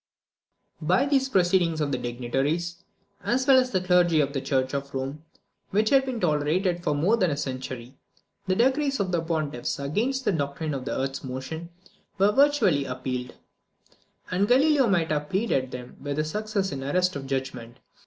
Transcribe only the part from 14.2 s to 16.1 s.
and Galileo might have pleaded them